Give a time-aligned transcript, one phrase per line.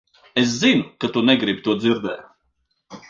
[0.43, 2.25] Es zinu, ka tu negribi to dzirdēt.